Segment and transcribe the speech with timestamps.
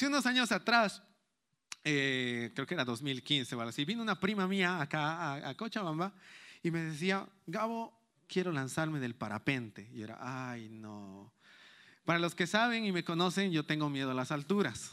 [0.00, 1.02] hace unos años atrás,
[1.84, 6.14] eh, creo que era 2015 o vino una prima mía acá a, a Cochabamba
[6.62, 7.92] y me decía, Gabo,
[8.26, 9.90] quiero lanzarme del parapente.
[9.92, 11.34] Y era, ay, no.
[12.06, 14.92] Para los que saben y me conocen, yo tengo miedo a las alturas.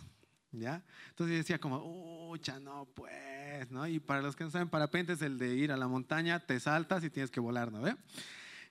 [0.52, 0.84] ¿Ya?
[1.12, 3.88] Entonces decía como, ucha, no, pues, ¿no?
[3.88, 6.60] Y para los que no saben, parapente es el de ir a la montaña, te
[6.60, 7.96] saltas y tienes que volar, ¿no ve?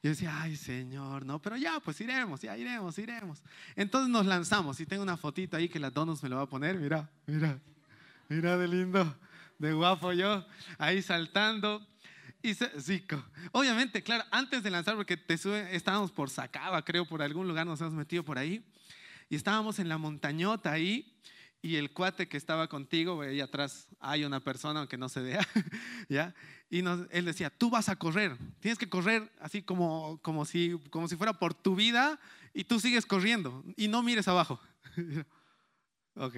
[0.07, 3.43] Yo decía, ay, Señor, no, pero ya, pues iremos, ya iremos, iremos.
[3.75, 6.47] Entonces nos lanzamos y tengo una fotito ahí que la Donos me lo va a
[6.47, 7.59] poner, mira, mira,
[8.29, 9.17] mira de lindo,
[9.59, 10.47] de guapo yo,
[10.79, 11.85] ahí saltando.
[12.41, 13.05] Y sí,
[13.51, 17.67] obviamente, claro, antes de lanzar, porque te sube, estábamos por Sacaba, creo, por algún lugar
[17.67, 18.65] nos hemos metido por ahí,
[19.29, 21.19] y estábamos en la montañota ahí,
[21.63, 25.45] y el cuate que estaba contigo, ahí atrás hay una persona, aunque no se vea,
[26.09, 26.33] ¿ya?
[26.69, 26.81] Y
[27.11, 31.17] él decía, tú vas a correr, tienes que correr así como, como, si, como si
[31.17, 32.19] fuera por tu vida,
[32.53, 34.61] y tú sigues corriendo, y no mires abajo.
[36.17, 36.37] ok.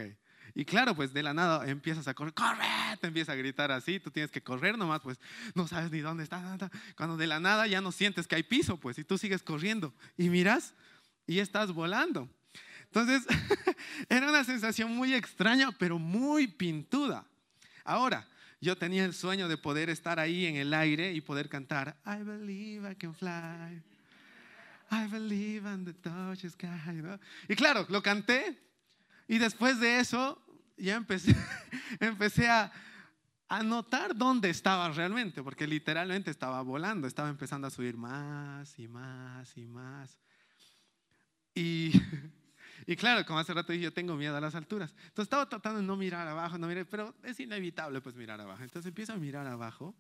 [0.55, 2.67] Y claro, pues de la nada empiezas a correr, corre,
[3.01, 5.19] te empieza a gritar así, tú tienes que correr nomás, pues
[5.55, 6.71] no sabes ni dónde está.
[6.97, 9.95] Cuando de la nada ya no sientes que hay piso, pues, y tú sigues corriendo
[10.17, 10.75] y miras
[11.27, 12.29] y estás volando.
[12.85, 13.25] Entonces,
[14.09, 17.25] era una sensación muy extraña, pero muy pintuda.
[17.85, 18.27] Ahora,
[18.61, 22.23] yo tenía el sueño de poder estar ahí en el aire y poder cantar, I
[22.23, 23.83] believe I can fly.
[24.91, 26.69] I believe in the touch sky.
[27.49, 28.59] Y claro, lo canté.
[29.27, 30.43] Y después de eso,
[30.77, 31.37] ya empecé,
[32.01, 32.73] empecé a,
[33.49, 38.89] a notar dónde estaba realmente, porque literalmente estaba volando, estaba empezando a subir más y
[38.89, 40.19] más y más.
[41.55, 41.93] Y,
[42.89, 44.93] y claro, como hace rato dije, yo tengo miedo a las alturas.
[44.93, 48.63] Entonces estaba tratando de no mirar abajo, no mirar, pero es inevitable pues mirar abajo.
[48.63, 49.95] Entonces empiezo a mirar abajo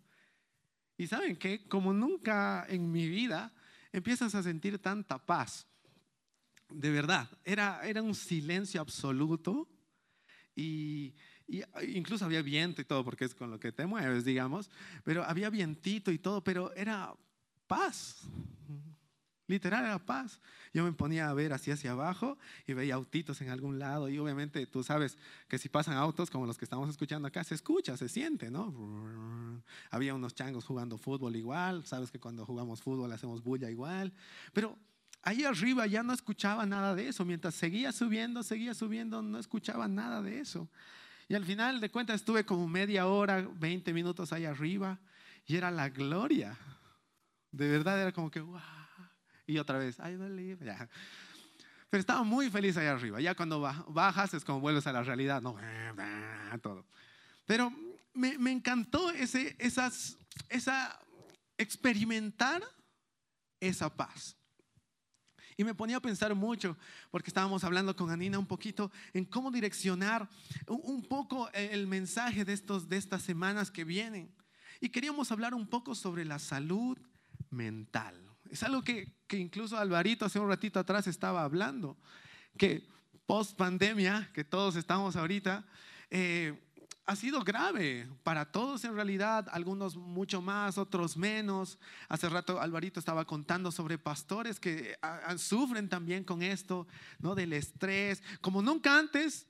[0.96, 3.52] y saben que como nunca en mi vida
[3.92, 5.66] empiezas a sentir tanta paz.
[6.70, 9.68] De verdad, era, era un silencio absoluto
[10.56, 11.14] y,
[11.88, 14.70] incluso había viento y todo, porque es con lo que te mueves, digamos,
[15.04, 17.14] pero había vientito y todo, pero era
[17.66, 18.26] paz.
[19.48, 20.40] Literal era paz.
[20.72, 24.18] Yo me ponía a ver así hacia abajo y veía autitos en algún lado y
[24.18, 25.16] obviamente tú sabes
[25.48, 29.62] que si pasan autos como los que estamos escuchando acá, se escucha, se siente, ¿no?
[29.90, 34.12] Había unos changos jugando fútbol igual, sabes que cuando jugamos fútbol hacemos bulla igual,
[34.52, 34.78] pero
[35.22, 37.24] Ahí arriba ya no escuchaba nada de eso.
[37.24, 40.68] Mientras seguía subiendo, seguía subiendo, no escuchaba nada de eso.
[41.28, 45.00] Y al final de cuentas estuve como media hora, 20 minutos ahí arriba
[45.44, 46.56] y era la gloria.
[47.50, 48.77] De verdad era como que, wow.
[49.48, 50.64] Y otra vez, I believe.
[50.64, 50.88] Ya.
[51.88, 53.18] Pero estaba muy feliz ahí arriba.
[53.18, 55.56] Ya cuando bajas es como vuelves a la realidad, no,
[56.62, 56.84] todo.
[57.46, 57.72] Pero
[58.12, 60.18] me, me encantó ese, esas,
[60.50, 61.00] esa
[61.56, 62.62] experimentar
[63.58, 64.36] esa paz.
[65.56, 66.76] Y me ponía a pensar mucho,
[67.10, 70.28] porque estábamos hablando con Anina un poquito en cómo direccionar
[70.68, 74.30] un poco el mensaje de, estos, de estas semanas que vienen.
[74.78, 76.98] Y queríamos hablar un poco sobre la salud
[77.48, 78.27] mental.
[78.50, 81.96] Es algo que, que incluso Alvarito hace un ratito atrás estaba hablando,
[82.56, 82.86] que
[83.26, 85.66] post pandemia, que todos estamos ahorita,
[86.10, 86.58] eh,
[87.08, 91.78] ha sido grave para todos en realidad, algunos mucho más, otros menos.
[92.06, 94.98] Hace rato Alvarito estaba contando sobre pastores que
[95.38, 96.86] sufren también con esto,
[97.18, 97.34] ¿no?
[97.34, 99.46] Del estrés, como nunca antes.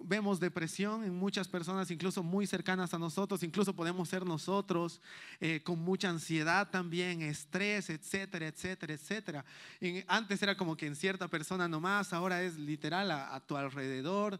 [0.00, 5.00] Vemos depresión en muchas personas, incluso muy cercanas a nosotros, incluso podemos ser nosotros,
[5.40, 9.44] eh, con mucha ansiedad también, estrés, etcétera, etcétera, etcétera.
[10.06, 14.38] antes era como que en cierta persona nomás, ahora es literal a tu alrededor.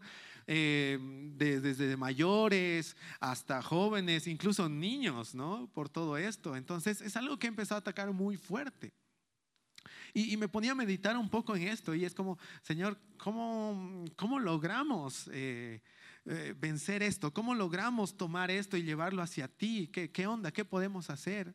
[0.51, 0.97] Eh,
[1.37, 5.69] desde mayores hasta jóvenes, incluso niños, ¿no?
[5.75, 6.55] Por todo esto.
[6.55, 8.91] Entonces es algo que empezó a atacar muy fuerte.
[10.13, 14.39] Y, me ponía a meditar un poco en esto y es como, Señor, ¿cómo, cómo
[14.39, 15.81] logramos eh,
[16.25, 17.33] eh, vencer esto?
[17.33, 19.89] ¿Cómo logramos tomar esto y llevarlo hacia ti?
[19.91, 20.51] ¿Qué, qué onda?
[20.51, 21.53] ¿Qué podemos hacer?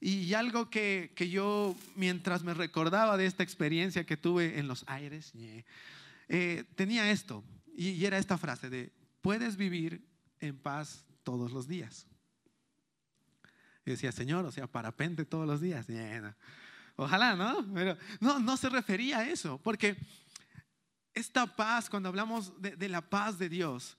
[0.00, 4.84] Y, algo que, que, yo, mientras me recordaba de esta experiencia que tuve en los
[4.88, 5.32] aires,
[6.74, 7.44] tenía esto.
[7.74, 10.04] Y, era esta frase de, puedes vivir
[10.40, 12.06] en paz todos los días.
[13.84, 15.86] Y decía, Señor, o sea, parapente todos los días.
[16.96, 17.66] Ojalá, ¿no?
[17.74, 19.96] Pero no, no se refería a eso, porque
[21.14, 23.96] esta paz, cuando hablamos de, la paz de Dios,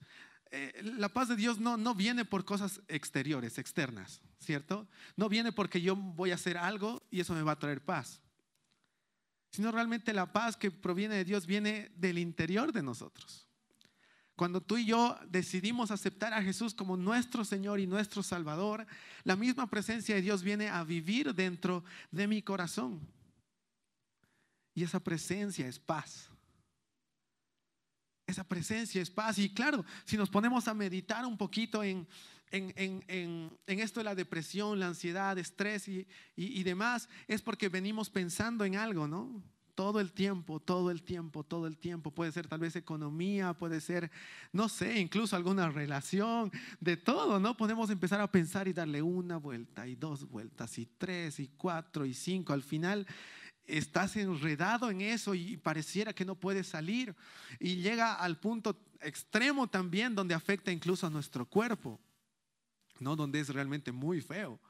[0.50, 4.88] eh, la paz de Dios no, no viene por cosas exteriores, externas, ¿cierto?
[5.16, 8.20] No viene porque yo voy a hacer algo y eso me va a traer paz,
[9.50, 13.46] sino realmente la paz que proviene de Dios viene del interior de nosotros.
[14.36, 18.86] Cuando tú y yo decidimos aceptar a Jesús como nuestro Señor y nuestro Salvador,
[19.22, 23.00] la misma presencia de Dios viene a vivir dentro de mi corazón.
[24.74, 26.28] Y esa presencia es paz.
[28.26, 29.38] Esa presencia es paz.
[29.38, 32.08] Y claro, si nos ponemos a meditar un poquito en,
[32.50, 38.64] en, esto de la depresión, la ansiedad, estrés y, y, demás, es porque venimos pensando
[38.64, 39.42] en algo, ¿no?
[39.74, 42.10] Todo el tiempo, todo el tiempo, todo el tiempo.
[42.10, 44.10] Puede ser tal vez economía, puede ser,
[44.52, 47.56] no sé, incluso alguna relación, de todo, ¿no?
[47.56, 52.06] Podemos empezar a pensar y darle una vuelta y dos vueltas y tres y cuatro
[52.06, 52.52] y cinco.
[52.52, 53.06] Al final
[53.66, 57.14] estás enredado en eso y pareciera que no puedes salir.
[57.58, 62.00] Y llega al punto extremo también donde afecta incluso a nuestro cuerpo.
[63.00, 63.16] ¿no?
[63.16, 64.60] Donde es realmente muy feo.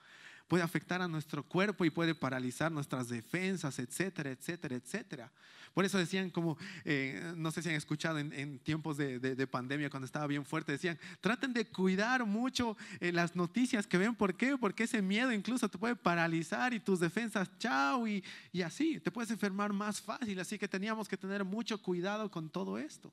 [0.49, 5.33] Puede afectar a nuestro cuerpo y puede paralizar nuestras defensas, etcétera, etcétera, etcétera.
[5.75, 10.07] Por eso decían como, eh, no sé si han escuchado en, tiempos de, pandemia, cuando
[10.07, 14.15] estaba bien fuerte, decían, traten de cuidar mucho eh, las noticias que ven.
[14.15, 14.57] ¿Por qué?
[14.57, 19.11] Porque ese miedo incluso te puede paralizar y tus defensas, chao, y, y así, te
[19.11, 20.39] puedes enfermar más fácil.
[20.39, 23.13] Así que teníamos que tener mucho cuidado con todo esto.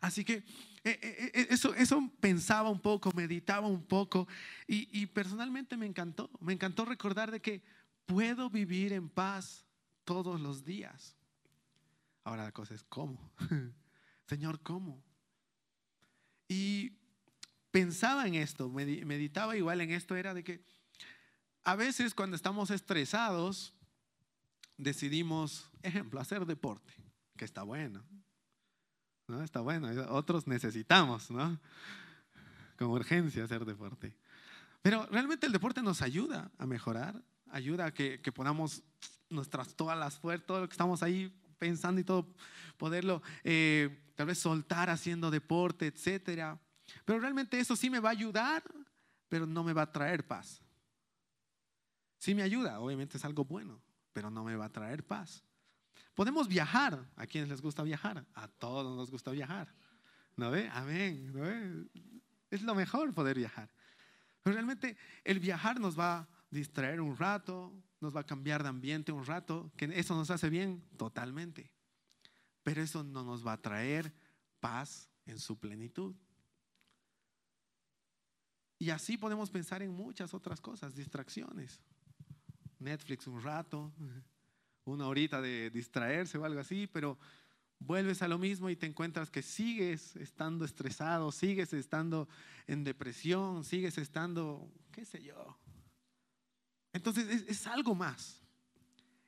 [0.00, 0.44] Así que
[0.84, 4.28] eh, eh, eh, eso, pensaba un poco, meditaba un poco
[4.66, 6.30] y, personalmente me encantó.
[6.40, 7.62] Me encantó recordar de que
[8.06, 9.64] puedo vivir en paz
[10.04, 11.16] todos los días.
[12.24, 13.32] Ahora la cosa es cómo.
[14.26, 15.02] Señor, ¿cómo?
[16.48, 16.92] Y
[17.70, 20.64] pensaba en esto, meditaba igual en esto, era de que
[21.64, 23.74] a veces cuando estamos estresados
[24.78, 26.94] decidimos, ejemplo, hacer deporte,
[27.36, 28.04] que está bueno,
[29.28, 29.42] ¿no?
[29.42, 31.58] Está bueno, otros necesitamos, ¿no?
[32.76, 34.16] Con urgencia hacer deporte.
[34.82, 38.82] Pero realmente el deporte nos ayuda a mejorar, ayuda a que, que podamos
[39.28, 42.26] nuestras, todas las fuerzas, todo lo que estamos ahí pensando y todo,
[42.76, 46.58] poderlo eh, tal vez soltar haciendo deporte, etcétera.
[47.04, 48.62] Pero realmente eso sí me va a ayudar,
[49.28, 50.62] pero no me va a traer paz.
[52.18, 53.80] Sí me ayuda, obviamente es algo bueno,
[54.12, 55.44] pero no me va a traer paz.
[56.14, 57.08] Podemos viajar.
[57.16, 58.26] ¿A quienes les gusta viajar?
[58.34, 59.72] A todos nos gusta viajar.
[60.36, 60.68] ¿No ve?
[60.72, 61.32] Amén.
[61.32, 61.86] ¿No ve?
[62.50, 63.70] Es lo mejor poder viajar.
[64.42, 68.68] Pero realmente el viajar nos va a distraer un rato, nos va a cambiar de
[68.68, 71.72] ambiente un rato, que eso nos hace bien totalmente.
[72.62, 74.12] Pero eso no nos va a traer
[74.60, 76.14] paz en su plenitud.
[78.78, 81.80] Y así podemos pensar en muchas otras cosas, distracciones.
[82.78, 83.92] Netflix un rato,
[84.88, 87.18] una horita de distraerse o algo así, pero
[87.78, 92.28] vuelves a lo mismo y te encuentras que sigues estando estresado, sigues estando
[92.66, 95.58] en depresión, sigues estando, qué sé yo.
[96.92, 98.42] Entonces es, algo más.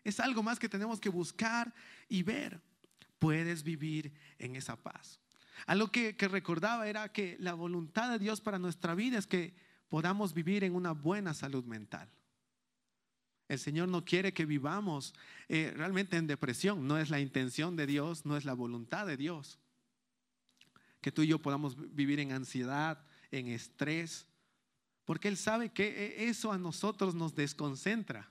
[0.03, 1.73] Es algo más que tenemos que buscar
[2.09, 2.61] y ver.
[3.19, 5.21] Puedes vivir en esa paz.
[5.67, 9.55] Algo que recordaba era que la voluntad de Dios para nuestra vida es que
[9.89, 12.11] podamos vivir en una buena salud mental.
[13.51, 15.13] El Señor no quiere que vivamos
[15.49, 16.87] eh, realmente en depresión.
[16.87, 19.59] No es la intención de Dios, no es la voluntad de Dios.
[21.01, 24.29] Que tú y yo podamos vivir en ansiedad, en estrés,
[25.05, 28.29] porque Él sabe que e, eso a nosotros nos desconcentra,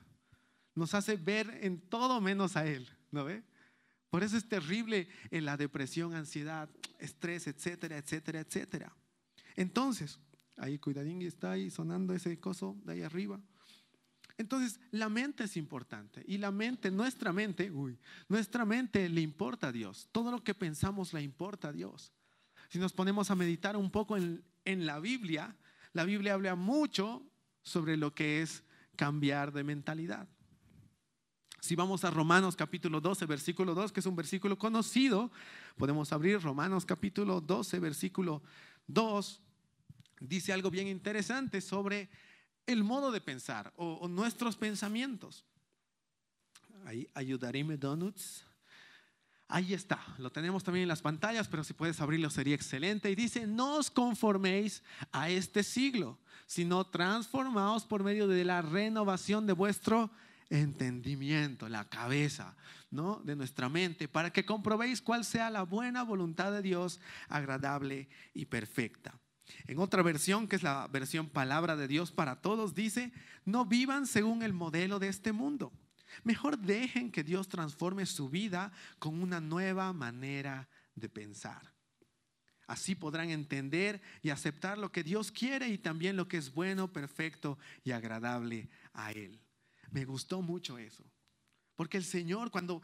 [0.74, 3.42] nos hace ver en todo menos a Él, ¿no ve?
[4.08, 8.96] Por eso es terrible en la depresión, ansiedad, estrés, etcétera, etcétera, etcétera.
[9.54, 10.18] Entonces,
[10.56, 13.38] ahí cuidadín está ahí sonando ese coso de ahí arriba.
[14.40, 19.68] Entonces, la mente es importante y la mente, nuestra mente, uy, nuestra mente le importa
[19.68, 20.08] a Dios.
[20.12, 22.14] Todo lo que pensamos le importa a Dios.
[22.70, 25.54] Si nos ponemos a meditar un poco en, en la Biblia,
[25.92, 27.22] la Biblia habla mucho
[27.62, 28.64] sobre lo que es
[28.96, 30.26] cambiar de mentalidad.
[31.60, 35.30] Si vamos a Romanos capítulo 12, versículo 2, que es un versículo conocido,
[35.76, 38.42] podemos abrir Romanos capítulo 12, versículo
[38.86, 39.42] 2,
[40.20, 42.08] dice algo bien interesante sobre
[42.70, 45.44] el modo de pensar o, nuestros pensamientos.
[46.84, 48.44] Ahí, ayudaríme donuts.
[49.48, 53.10] Ahí está, lo tenemos también en las pantallas, pero si puedes abrirlo sería excelente.
[53.10, 59.46] Y dice, no os conforméis a este siglo, sino transformaos por medio de la renovación
[59.46, 60.10] de vuestro
[60.50, 62.56] entendimiento, la cabeza,
[62.90, 63.20] ¿no?
[63.24, 68.46] De nuestra mente, para que comprobéis cuál sea la buena voluntad de Dios, agradable y
[68.46, 69.18] perfecta.
[69.66, 73.12] En otra versión, que es la versión palabra de Dios para todos, dice,
[73.44, 75.72] no vivan según el modelo de este mundo.
[76.24, 81.72] Mejor dejen que Dios transforme su vida con una nueva manera de pensar.
[82.66, 86.92] Así podrán entender y aceptar lo que Dios quiere y también lo que es bueno,
[86.92, 89.40] perfecto y agradable a Él.
[89.90, 91.04] Me gustó mucho eso.
[91.74, 92.80] Porque el Señor, cuando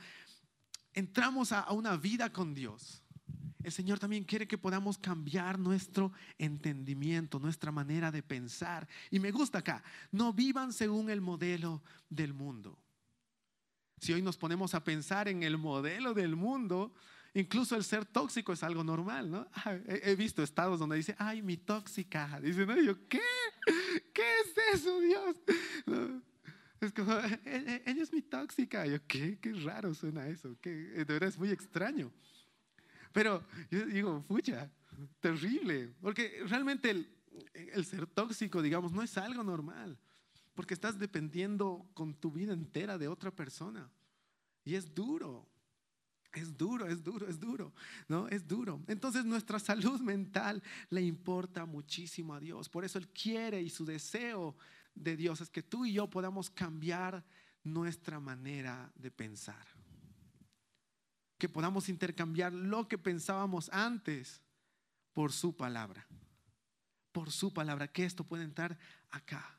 [0.92, 3.04] entramos a una vida con Dios,
[3.62, 8.86] el Señor también quiere que podamos cambiar nuestro entendimiento, nuestra manera de pensar.
[9.10, 12.78] Y me gusta acá, no vivan según el modelo del mundo.
[14.00, 16.94] Si hoy nos ponemos a pensar en el modelo del mundo,
[17.36, 19.46] Incluso el ser tóxico es algo normal, ¿no?
[19.52, 22.40] Ah, he, visto estados donde dice, ay, mi tóxica.
[22.40, 23.20] Dice, no, yo, ¿qué?
[24.14, 25.36] ¿Qué es eso, Dios?
[26.80, 28.86] Es como, e, e, ella es mi tóxica.
[28.86, 29.38] Yo, ¿qué?
[29.38, 30.56] Qué raro suena eso.
[30.62, 30.70] ¿Qué?
[30.70, 32.10] De verdad es muy extraño.
[33.16, 34.70] Pero yo digo, pucha,
[35.20, 35.90] terrible.
[36.02, 39.98] Porque realmente el ser tóxico, digamos, no es algo normal.
[40.54, 43.90] Porque estás dependiendo con tu vida entera de otra persona.
[44.66, 45.48] Y es duro.
[46.34, 47.72] Es duro, es duro, es duro,
[48.06, 48.28] ¿no?
[48.28, 48.82] Es duro.
[48.86, 52.68] Entonces nuestra salud mental le importa muchísimo a Dios.
[52.68, 54.54] Por eso Él quiere y su deseo
[54.94, 57.24] de Dios es que tú y yo podamos cambiar
[57.64, 59.75] nuestra manera de pensar.
[61.38, 64.42] Que podamos intercambiar lo que pensábamos antes
[65.12, 66.06] por su palabra.
[67.12, 68.78] Por su palabra, que esto puede entrar
[69.10, 69.56] acá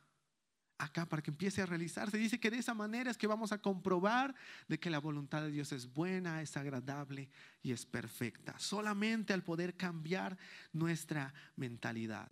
[0.77, 2.17] acá para que empiece a realizarse.
[2.17, 4.35] Dice que de esa manera es que vamos a comprobar
[4.67, 7.29] de que la voluntad de Dios es buena, es agradable
[7.63, 8.57] y es perfecta.
[8.59, 10.37] Solamente al poder cambiar
[10.73, 12.31] nuestra mentalidad.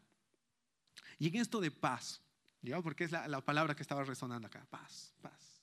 [1.17, 2.21] Y en esto de paz,
[2.83, 5.54] porque es la, la palabra que estaba resonando acá, paz, paz.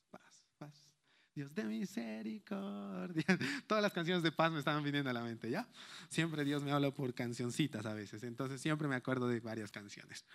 [1.34, 3.24] Dios de misericordia.
[3.66, 5.66] Todas las canciones de paz me estaban viniendo a la mente, ¿ya?
[6.08, 10.26] Siempre Dios me habla por cancioncitas a veces, entonces siempre me acuerdo de varias canciones.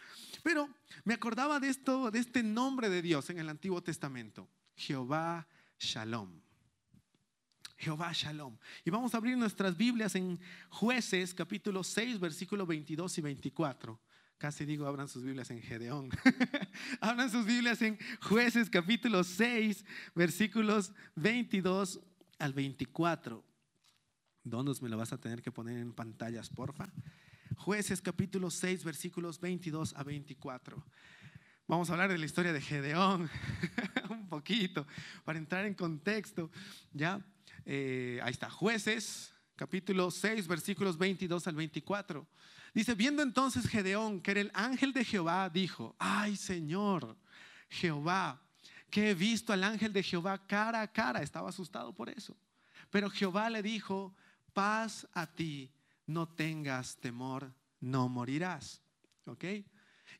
[0.43, 0.67] Pero
[1.03, 6.41] me acordaba de esto, de este nombre de Dios en el Antiguo Testamento, Jehová Shalom.
[7.77, 8.57] Jehová Shalom.
[8.83, 10.39] Y vamos a abrir nuestras Biblias en
[10.69, 13.99] Jueces capítulo 6, versículo 22 y 24.
[14.37, 16.09] Casi digo, abran sus Biblias en Gedeón.
[17.01, 21.99] abran sus Biblias en Jueces capítulo 6, versículos 22
[22.37, 23.43] al 24.
[24.43, 26.87] ¿Dónde me lo vas a tener que poner en pantallas, porfa?
[27.55, 30.85] Jueces capítulo 6, versículos 22 a 24.
[31.67, 33.27] Vamos a hablar de la historia de Gedeón
[34.11, 34.85] un poquito
[35.25, 36.51] para entrar en contexto.
[36.93, 37.25] Ya,
[37.65, 42.27] eh, ahí está, Jueces capítulo 6, versículos 22 al 24.
[42.77, 47.17] Dice, viendo entonces Gedeón que era el ángel de Jehová, dijo, ay Señor,
[47.69, 48.39] Jehová,
[48.91, 51.23] que he visto al ángel de Jehová cara a cara.
[51.23, 52.37] Estaba asustado por eso.
[52.91, 54.15] Pero Jehová le dijo,
[54.53, 55.71] paz a ti,
[56.05, 58.79] no tengas temor, no morirás.
[59.25, 59.43] ¿Ok?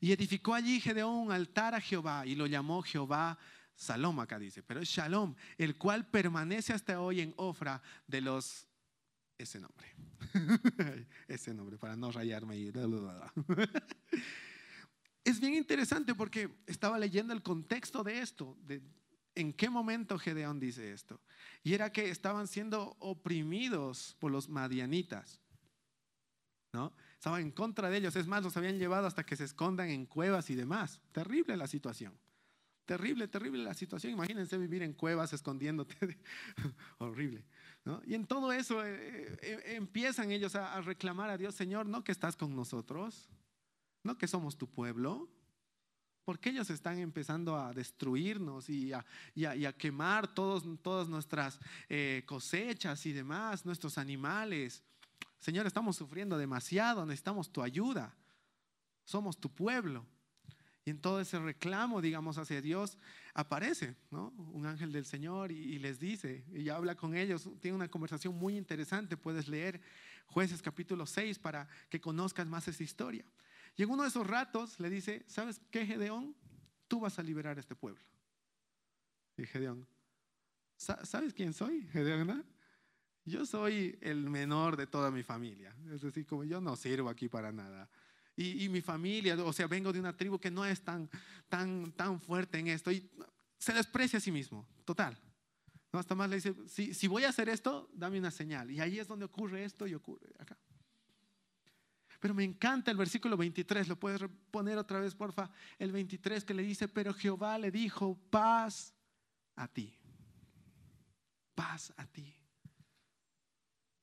[0.00, 3.38] Y edificó allí Gedeón un altar a Jehová y lo llamó Jehová
[3.76, 8.66] Salom acá dice, pero es Shalom, el cual permanece hasta hoy en Ofra de los
[9.38, 9.94] ese nombre.
[11.28, 12.68] ese nombre, para no rayarme y...
[15.24, 18.82] es bien interesante porque estaba leyendo el contexto de esto, de
[19.38, 21.20] en qué momento Gedeón dice esto.
[21.62, 25.40] Y era que estaban siendo oprimidos por los madianitas.
[26.72, 26.92] ¿No?
[27.14, 28.16] Estaban en contra de ellos.
[28.16, 31.00] Es más, los habían llevado hasta que se escondan en cuevas y demás.
[31.12, 32.18] Terrible la situación.
[32.84, 34.12] Terrible, terrible la situación.
[34.12, 36.18] Imagínense vivir en cuevas escondiéndote.
[36.98, 37.44] Horrible.
[38.06, 42.04] Y en todo eso eh, eh, eh, empiezan ellos a, reclamar a Dios, Señor, no
[42.04, 43.28] que estás con nosotros,
[44.02, 45.28] no que somos tu pueblo,
[46.24, 49.04] porque ellos están empezando a destruirnos y a,
[49.78, 51.58] quemar todas nuestras
[52.26, 54.84] cosechas y demás, nuestros animales.
[55.38, 58.14] Señor, estamos sufriendo demasiado, necesitamos tu ayuda.
[59.04, 60.04] Somos tu pueblo.
[60.88, 62.96] Y en todo ese reclamo, digamos, hacia Dios,
[63.34, 64.28] aparece ¿no?
[64.54, 68.56] un ángel del Señor y, les dice, y habla con ellos, tiene una conversación muy
[68.56, 69.82] interesante, puedes leer
[70.28, 73.26] jueces capítulo 6 para que conozcas más esa historia.
[73.76, 76.34] Y en uno de esos ratos le dice, ¿sabes qué, Gedeón?
[76.88, 78.02] Tú vas a liberar a este pueblo.
[79.36, 79.86] Y Gedeón,
[80.78, 82.46] ¿sabes quién soy, Gedeón?
[83.26, 85.76] Yo soy el menor de toda mi familia.
[85.92, 87.90] Es decir, como yo no sirvo aquí para nada
[88.40, 91.10] y, mi familia, o sea, vengo de una tribu que no es tan,
[91.48, 93.10] tan, tan fuerte en esto y
[93.58, 95.18] se desprecia a sí mismo, total.
[95.92, 95.98] ¿No?
[95.98, 98.70] Hasta más le dice, si, si voy a hacer esto, dame una señal.
[98.70, 100.56] Y ahí es donde ocurre esto y ocurre acá.
[102.20, 105.50] Pero me encanta el versículo 23, lo puedes poner otra vez, porfa.
[105.76, 108.94] El 23 que le dice, pero Jehová le dijo, paz
[109.56, 109.98] a ti.
[111.56, 112.36] Paz a ti.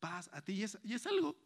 [0.02, 0.54] Paz a ti.
[0.54, 1.45] Y es, y es algo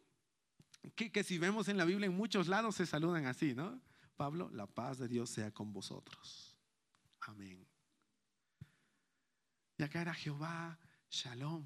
[0.96, 3.82] que, si vemos en la Biblia en muchos lados se saludan así, ¿no?
[4.16, 6.58] Pablo, la paz de Dios sea con vosotros.
[7.22, 7.66] Amén.
[9.78, 10.78] Y acá era Jehová
[11.10, 11.66] Shalom.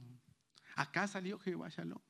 [0.76, 2.02] Acá salió Jehová Shalom.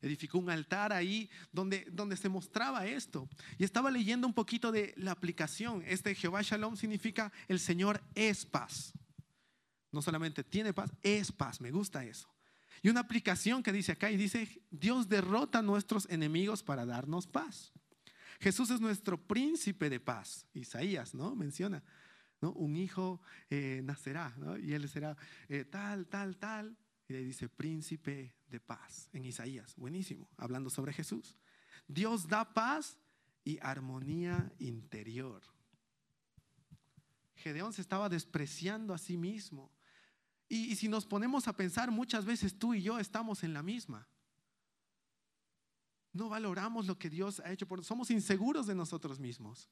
[0.00, 3.28] Edificó un altar ahí donde, donde se mostraba esto.
[3.58, 5.82] Y estaba leyendo un poquito de la aplicación.
[5.86, 8.92] Este Jehová Shalom significa el Señor es paz.
[9.92, 11.60] No solamente tiene paz, es paz.
[11.60, 12.28] Me gusta eso.
[12.82, 17.26] Y una aplicación que dice acá y dice, Dios derrota a nuestros enemigos para darnos
[17.26, 17.72] paz.
[18.40, 20.46] Jesús es nuestro príncipe de paz.
[20.54, 21.36] Isaías, ¿no?
[21.36, 21.82] Menciona,
[22.40, 22.52] ¿no?
[22.52, 23.20] Un hijo
[23.50, 24.56] eh, nacerá, ¿no?
[24.56, 25.16] Y él será
[25.48, 26.76] eh, tal, tal, tal.
[27.06, 29.74] Y ahí dice príncipe de paz en Isaías.
[29.76, 31.36] Buenísimo, hablando sobre Jesús.
[31.86, 32.96] Dios da paz
[33.44, 35.42] y armonía interior.
[37.34, 39.70] Gedeón se estaba despreciando a sí mismo.
[40.52, 44.08] Y, si nos ponemos a pensar, muchas veces tú y yo estamos en la misma.
[46.12, 47.84] No valoramos lo que Dios ha hecho por.
[47.84, 49.70] Somos inseguros de nosotros mismos.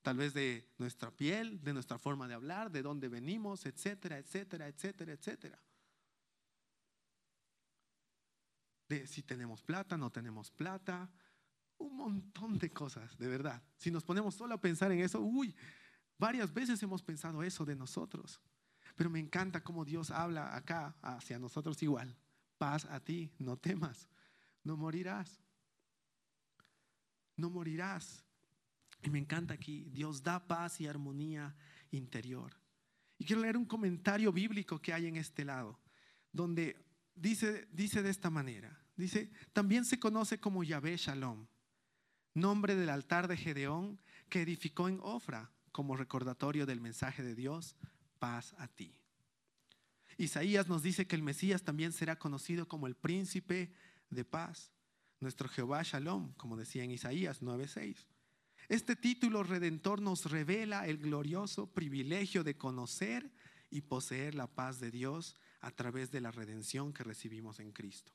[0.00, 4.66] Tal vez de nuestra piel, de nuestra forma de hablar, de dónde venimos, etcétera, etcétera,
[4.66, 5.62] etcétera, etcétera.
[8.88, 11.10] De si tenemos plata, no tenemos plata,
[11.76, 13.62] un montón de cosas, de verdad.
[13.76, 15.54] Si nos ponemos solo a pensar en eso, uy,
[16.16, 18.40] varias veces hemos pensado eso de nosotros.
[18.94, 22.16] Pero me encanta cómo Dios habla acá hacia nosotros igual.
[22.58, 24.08] Paz a ti, no temas,
[24.62, 25.40] no morirás.
[27.36, 28.24] No morirás.
[29.02, 31.54] Y me encanta aquí, Dios da paz y armonía
[31.90, 32.56] interior.
[33.18, 35.80] Y quiero leer un comentario bíblico que hay en este lado,
[36.32, 36.84] donde
[37.14, 41.46] dice, dice de esta manera, dice, también se conoce como Yahvé Shalom
[42.34, 47.76] nombre del altar de Gedeón que edificó en Ofra como recordatorio del mensaje de Dios,
[48.24, 48.90] paz a ti.
[50.16, 53.70] Isaías nos dice que el Mesías también será conocido como el príncipe
[54.08, 54.70] de paz,
[55.20, 58.06] nuestro Jehová Shalom, como decía en Isaías 9:6.
[58.68, 63.30] Este título redentor nos revela el glorioso privilegio de conocer
[63.70, 68.14] y poseer la paz de Dios a través de la redención que recibimos en Cristo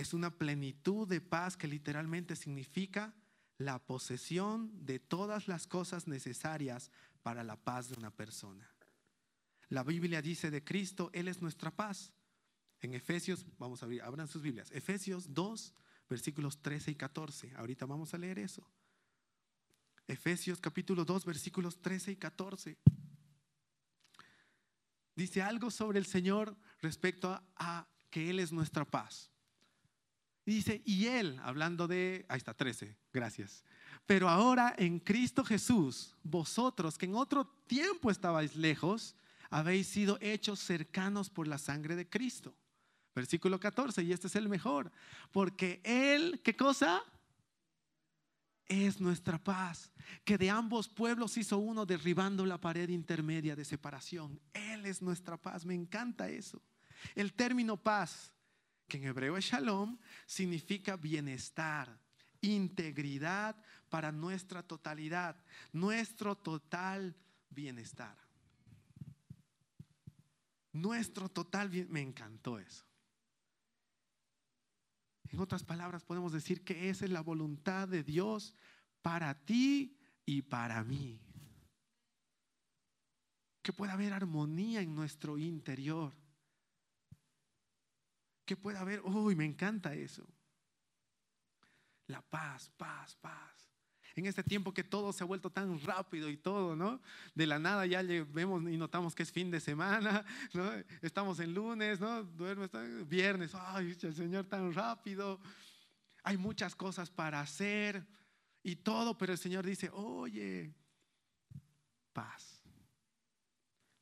[0.00, 3.14] es una plenitud de paz que literalmente significa
[3.58, 6.90] la posesión de todas las cosas necesarias
[7.22, 8.66] para la paz de una persona.
[9.70, 12.12] La Biblia dice de Cristo, Él es nuestra paz.
[12.80, 14.70] En Efesios, vamos a abrir, abran sus Biblias.
[14.72, 15.74] Efesios 2,
[16.08, 17.54] versículos 13 y 14.
[17.54, 18.68] Ahorita vamos a leer eso.
[20.08, 22.76] Efesios capítulo 2, versículos 13 y 14.
[25.14, 29.30] Dice algo sobre el Señor respecto a, que Él es nuestra paz.
[30.44, 33.64] Dice, y Él, hablando de, ahí está, 13, gracias.
[34.04, 39.14] Pero ahora en Cristo Jesús, vosotros que en otro tiempo estabais lejos,
[39.50, 42.54] habéis sido hechos cercanos por la sangre de Cristo.
[43.14, 44.90] Versículo 14, y este es el mejor.
[45.32, 47.02] Porque Él, ¿qué cosa?
[48.66, 49.90] Es nuestra paz,
[50.24, 54.40] que de ambos pueblos hizo uno derribando la pared intermedia de separación.
[54.52, 56.62] Él es nuestra paz, me encanta eso.
[57.16, 58.32] El término paz
[58.90, 61.98] que en hebreo es shalom, significa bienestar,
[62.42, 63.56] integridad
[63.88, 65.36] para nuestra totalidad,
[65.72, 67.16] nuestro total
[67.48, 68.16] bienestar.
[70.72, 71.92] Nuestro total bienestar.
[71.92, 72.84] Me encantó eso.
[75.28, 78.54] En otras palabras, podemos decir que esa es la voluntad de Dios
[79.02, 81.20] para ti y para mí.
[83.62, 86.12] Que pueda haber armonía en nuestro interior
[88.50, 90.26] que pueda haber, uy, me encanta eso.
[92.08, 93.69] La paz, paz, paz.
[94.16, 97.00] En este tiempo que todo se ha vuelto tan rápido y todo, ¿no?
[97.34, 100.70] De la nada ya vemos y notamos que es fin de semana, ¿no?
[101.02, 102.22] Estamos en lunes, ¿no?
[102.22, 102.68] Duerme,
[103.04, 105.40] viernes, ay, el Señor tan rápido.
[106.22, 108.06] Hay muchas cosas para hacer
[108.62, 110.74] y todo, pero el Señor dice, oye,
[112.12, 112.62] paz,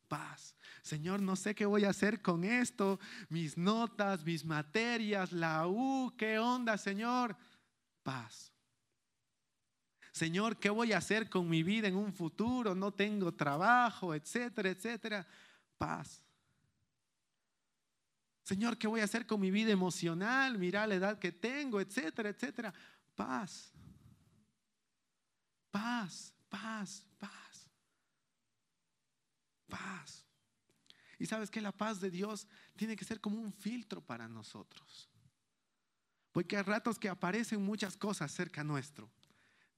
[0.08, 0.54] paz.
[0.82, 6.14] Señor, no sé qué voy a hacer con esto, mis notas, mis materias, la U,
[6.16, 7.36] ¿qué onda, Señor?
[8.02, 8.52] Paz.
[10.18, 12.74] Señor, ¿qué voy a hacer con mi vida en un futuro?
[12.74, 15.24] No tengo trabajo, etcétera, etcétera.
[15.78, 16.24] Paz.
[18.42, 20.58] Señor, ¿qué voy a hacer con mi vida emocional?
[20.58, 22.74] Mira la edad que tengo, etcétera, etcétera.
[23.14, 23.70] Paz.
[25.70, 27.70] Paz, paz, paz.
[29.68, 30.24] Paz.
[31.20, 35.08] Y sabes que la paz de Dios tiene que ser como un filtro para nosotros.
[36.32, 39.08] Porque hay ratos que aparecen muchas cosas cerca nuestro.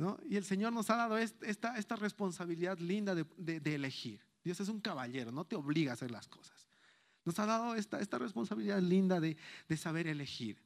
[0.00, 0.18] ¿No?
[0.26, 4.24] Y el Señor nos ha dado esta, responsabilidad linda de, elegir.
[4.42, 6.70] Dios es un caballero, no te obliga a hacer las cosas.
[7.26, 9.36] Nos ha dado esta, responsabilidad linda de,
[9.68, 10.56] de saber elegir.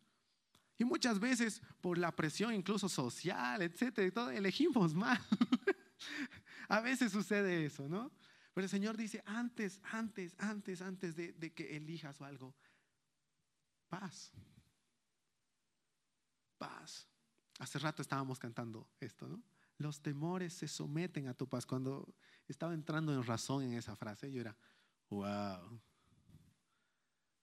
[0.79, 5.21] Y muchas veces por la presión incluso social, etcétera, todo, elegimos mal.
[6.69, 8.13] a veces sucede eso, ¿no?
[8.55, 12.55] Pero el Señor dice, antes, antes, antes, antes de, que elijas algo,
[13.89, 14.31] paz.
[16.57, 17.09] Paz.
[17.59, 19.43] Hace rato estábamos cantando esto, ¿no?
[19.79, 21.67] Los temores se someten a tu paz.
[21.67, 22.15] Cuando
[22.47, 24.57] estaba entrando en razón en esa frase, yo era,
[25.11, 25.81] wow.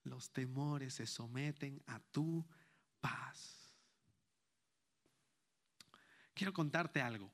[0.04, 2.44] Los temores se someten a tu
[3.00, 3.74] paz.
[6.34, 7.32] Quiero contarte algo.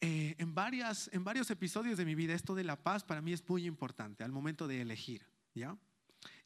[0.00, 3.32] Eh, en, varias, en varios episodios de mi vida esto de la paz para mí
[3.32, 5.78] es muy importante al momento de elegir, ¿ya?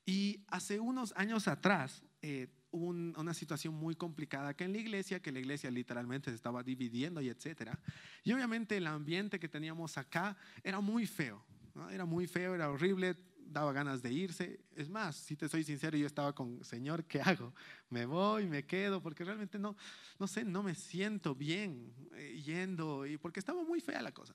[0.05, 5.33] Y hace unos años atrás eh, una situación muy complicada acá en la iglesia, que
[5.33, 7.79] la iglesia literalmente se estaba dividiendo y etcétera.
[8.23, 11.45] Y obviamente el ambiente que teníamos acá era muy feo,
[11.91, 14.61] era muy feo, era horrible, daba ganas de irse.
[14.75, 17.55] Es más, si te soy sincero, yo estaba con, Señor, ¿qué hago?
[17.89, 19.03] ¿Me voy, me quedo?
[19.03, 19.77] Porque realmente no,
[20.19, 24.35] no sé, no me siento bien eh, yendo, y porque estaba muy fea la cosa.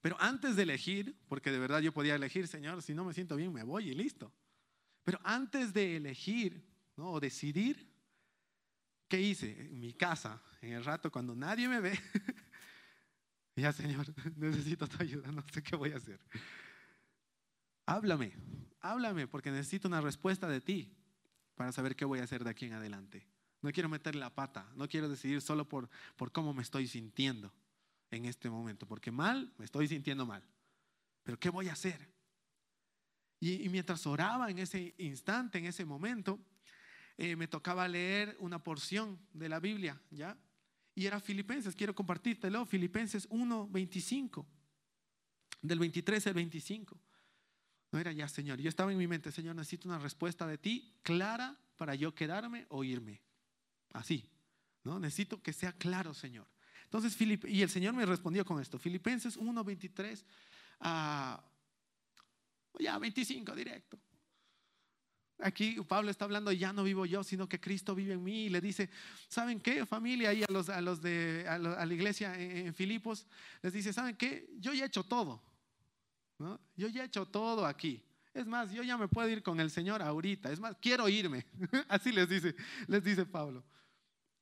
[0.00, 3.36] Pero antes de elegir, porque de verdad yo podía elegir, Señor, si no me siento
[3.36, 4.32] bien, me voy y listo.
[5.08, 6.62] Pero antes de elegir
[6.94, 7.12] ¿no?
[7.12, 7.90] o decidir,
[9.08, 9.58] ¿qué hice?
[9.58, 11.98] En mi casa, en el rato cuando nadie me ve,
[13.56, 14.04] ya Señor,
[14.36, 16.20] necesito tu ayuda, no sé qué voy a hacer.
[17.86, 18.34] Háblame,
[18.82, 20.94] háblame, porque necesito una respuesta de ti
[21.54, 23.26] para saber qué voy a hacer de aquí en adelante.
[23.62, 27.50] No quiero meter la pata, no quiero decidir solo por, por cómo me estoy sintiendo
[28.10, 30.44] en este momento, porque mal, me estoy sintiendo mal.
[31.22, 32.17] Pero ¿qué voy a hacer?
[33.40, 36.40] Y, mientras oraba en ese instante, en ese momento,
[37.16, 40.36] eh, me tocaba leer una porción de la Biblia, ¿ya?
[40.94, 44.46] Y era Filipenses, quiero compartírtelo, Filipenses 1, 25,
[45.62, 47.00] del 23 al 25.
[47.92, 48.60] No era ya, Señor.
[48.60, 52.66] Yo estaba en mi mente, Señor, necesito una respuesta de ti clara para yo quedarme
[52.68, 53.22] o irme.
[53.92, 54.28] Así,
[54.82, 54.98] ¿no?
[54.98, 56.48] Necesito que sea claro, Señor.
[56.84, 60.24] Entonces, y el Señor me respondió con esto, Filipenses 1, 23
[60.80, 61.44] a
[62.78, 63.98] ya 25 directo.
[65.40, 68.46] Aquí Pablo está hablando, ya no vivo yo, sino que Cristo vive en mí.
[68.46, 68.90] Y le dice,
[69.28, 69.86] ¿saben qué?
[69.86, 73.26] Familia, ahí a los, a los de a, la iglesia en, Filipos,
[73.62, 74.50] les dice, ¿saben qué?
[74.58, 75.40] Yo ya he hecho todo.
[76.38, 76.60] ¿no?
[76.76, 78.02] Yo ya he hecho todo aquí.
[78.34, 80.50] Es más, yo ya me puedo ir con el Señor ahorita.
[80.50, 81.46] Es más, quiero irme.
[81.88, 82.56] Así les dice,
[82.88, 83.64] les dice Pablo.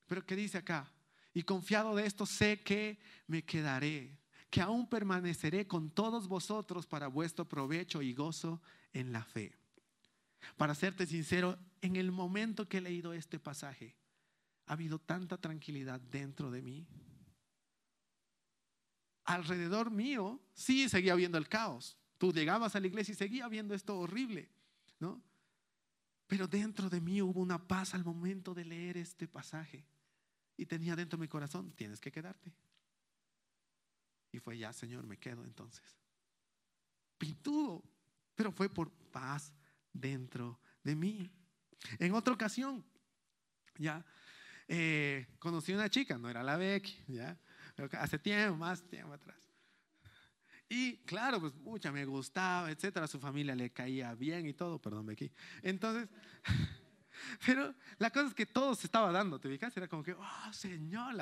[0.07, 0.91] Pero ¿qué dice acá?
[1.33, 4.16] Y confiado de esto, sé que me quedaré
[4.49, 8.61] que aún permaneceré con todos vosotros para vuestro provecho y gozo
[8.93, 9.53] en la fe.
[10.55, 13.95] Para serte sincero, en el momento que he leído este pasaje,
[14.67, 16.87] ha habido tanta tranquilidad dentro de mí.
[19.25, 21.97] Alrededor mío, sí seguía viendo el caos.
[22.17, 24.49] Tú llegabas a la iglesia y seguía viendo esto horrible,
[24.99, 25.21] ¿no?
[26.27, 29.85] Pero dentro de mí hubo una paz al momento de leer este pasaje.
[30.55, 32.53] Y tenía dentro de mi corazón, tienes que quedarte.
[34.37, 35.97] Y fue ya, Señor, me quedo entonces.
[37.17, 37.83] Pintudo,
[38.35, 39.51] pero fue por paz
[39.91, 41.31] dentro de mí.
[41.97, 42.85] En otra ocasión,
[43.79, 44.05] ya
[44.67, 47.35] eh, conocí una chica, no era la Becky, ya,
[47.93, 49.37] hace tiempo, más tiempo atrás.
[50.69, 55.07] Y claro, pues mucha me gustaba, etcétera, su familia le caía bien y todo, perdón,
[55.07, 55.31] Becky.
[55.63, 56.09] Entonces,
[57.45, 59.75] pero la cosa es que todo se estaba dando, ¿te fijas?
[59.75, 61.15] Era como que, oh, Señor,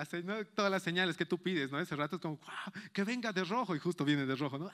[0.53, 1.79] todas las señales que tú pides, ¿no?
[1.79, 4.71] Ese rato es como, wow, que venga de rojo y justo viene de rojo, ¿no?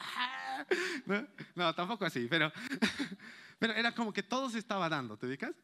[1.05, 1.27] ¿no?
[1.55, 2.51] No, tampoco así, pero,
[3.59, 5.55] pero era como que todo se estaba dando, ¿te fijas?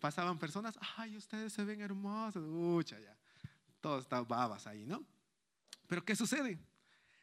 [0.00, 3.16] Pasaban personas, ay, ustedes se ven hermosos, ucha, ya.
[3.80, 5.04] Todo estaba babas ahí, ¿no?
[5.86, 6.58] Pero ¿qué sucede?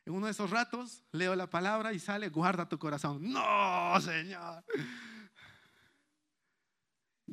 [0.06, 3.32] En uno de esos ratos leo la palabra y sale, guarda tu corazón.
[3.32, 4.64] No, Señor.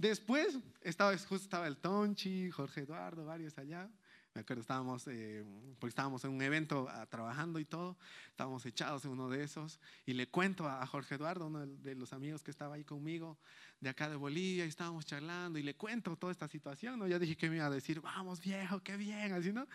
[0.01, 3.87] Después estaba, justo estaba el Tonchi, Jorge Eduardo, varios allá.
[4.33, 5.45] Me acuerdo, estábamos, eh,
[5.79, 7.99] porque estábamos en un evento ah, trabajando y todo,
[8.31, 12.15] estábamos echados en uno de esos y le cuento a, Jorge Eduardo, uno de, los
[12.15, 13.37] amigos que estaba ahí conmigo,
[13.79, 17.07] de acá de Bolivia, y estábamos charlando y le cuento toda esta situación, ¿no?
[17.07, 19.67] Ya dije que me iba a decir, vamos viejo, qué bien, así, ¿no?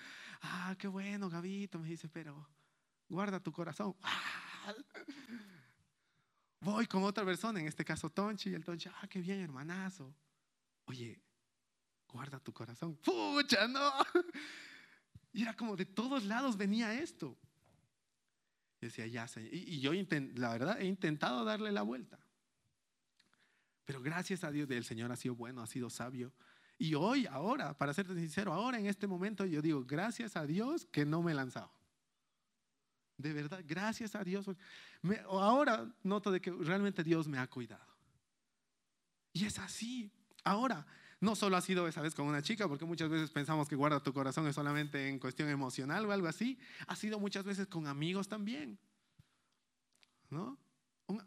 [0.41, 2.47] Ah, qué bueno, Gabito, me dice, pero
[3.09, 3.95] guarda tu corazón.
[6.59, 10.13] Voy con otra persona, en este caso Tonchi, y el Tonchi, ah, qué bien, hermanazo.
[10.85, 11.19] Oye,
[12.07, 12.95] guarda tu corazón.
[12.97, 13.91] Pucha, no.
[15.33, 17.37] Y era como de todos lados venía esto.
[18.79, 19.53] Y decía, ya, Señor.
[19.53, 19.91] Y, yo,
[20.35, 22.17] la verdad, he intentado darle la vuelta.
[23.83, 26.31] Pero gracias a Dios, el Señor ha sido bueno, ha sido sabio.
[26.77, 30.85] Y hoy, ahora, para serte sincero, ahora en este momento yo digo, gracias a Dios
[30.85, 31.71] que no me he lanzado.
[33.17, 34.45] De verdad, gracias a Dios.
[35.29, 37.85] ahora noto de que realmente Dios me ha cuidado.
[39.33, 40.11] Y es así.
[40.43, 40.85] Ahora,
[41.19, 44.03] no solo ha sido esa vez con una chica, porque muchas veces pensamos que guarda
[44.03, 46.59] tu corazón es solamente en cuestión emocional o algo así.
[46.87, 48.77] Ha sido muchas veces con amigos también.
[50.29, 50.57] ¿No?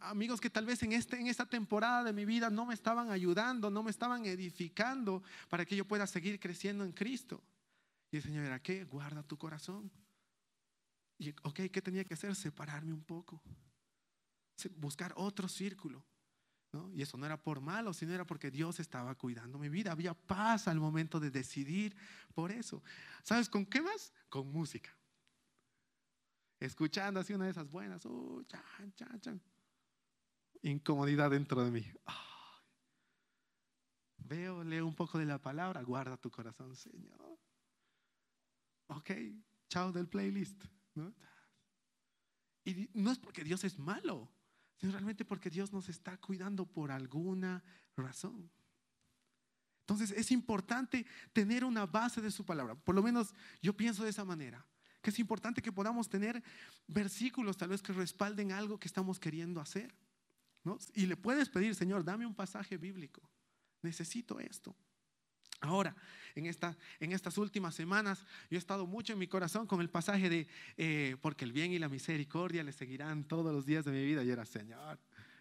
[0.01, 3.11] amigos que tal vez en, este, en esta temporada de mi vida no me estaban
[3.11, 7.40] ayudando, no me estaban edificando para que yo pueda seguir creciendo en Cristo.
[8.11, 8.85] Y el Señor era, ¿qué?
[8.85, 9.90] Guarda tu corazón.
[11.19, 12.35] Y, ok, ¿qué tenía que hacer?
[12.35, 13.43] Separarme un poco.
[14.77, 16.05] Buscar otro círculo.
[16.73, 16.91] ¿no?
[16.93, 19.93] Y eso no era por malo, sino era porque Dios estaba cuidando mi vida.
[19.93, 21.97] Había paz al momento de decidir
[22.35, 22.83] por eso.
[23.23, 24.13] ¿Sabes con qué más?
[24.29, 24.97] Con música.
[26.61, 28.05] Escuchando así una de esas buenas.
[28.05, 29.43] Uh, chan, chan, chan.
[30.63, 31.93] incomodidad dentro de mí.
[34.19, 37.39] Veo, leo un poco de la palabra, guarda tu corazón, Señor.
[38.89, 39.11] Ok,
[39.69, 40.65] chao del playlist.
[42.65, 44.31] Y no es porque Dios es malo,
[44.77, 47.63] sino realmente porque Dios nos está cuidando por alguna
[47.97, 48.51] razón.
[49.81, 52.75] Entonces es importante tener una base de su palabra.
[52.75, 54.67] Por lo menos yo pienso de esa manera.
[55.01, 56.43] Que es importante que podamos tener
[56.87, 59.95] versículos tal vez que respalden algo que estamos queriendo hacer.
[60.95, 63.23] Y le puedes pedir, Señor, dame un pasaje bíblico.
[63.81, 64.77] Necesito esto.
[65.61, 65.97] Ahora,
[66.35, 69.90] en, esta, en estas últimas semanas, yo he estado mucho en mi corazón con el
[69.90, 73.90] pasaje de, eh, porque el bien y la misericordia le seguirán todos los días de
[73.90, 74.23] mi vida.
[74.23, 74.99] Y era, Señor,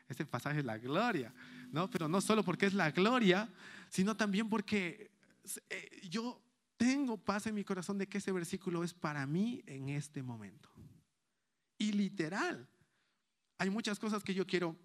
[0.08, 1.34] ese pasaje es la gloria,
[1.72, 1.90] ¿no?
[1.90, 3.50] Pero no solo porque es la gloria,
[3.90, 5.12] sino también porque
[5.70, 6.42] eh, yo
[6.78, 10.70] tengo paz en mi corazón de que ese versículo es para mí en este momento.
[11.78, 12.68] Y literal,
[13.58, 14.76] hay muchas cosas que yo quiero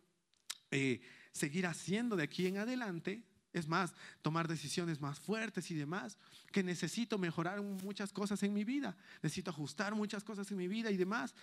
[0.70, 1.00] eh,
[1.32, 6.16] seguir haciendo de aquí en adelante es más, tomar decisiones más fuertes y demás,
[6.50, 10.90] que necesito mejorar muchas cosas en mi vida, necesito ajustar muchas cosas en mi vida
[10.90, 11.34] y demás.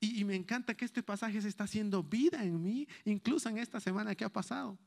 [0.00, 3.80] Y, me encanta que este pasaje se está haciendo vida en mí, incluso en esta
[3.80, 4.78] semana que ha pasado.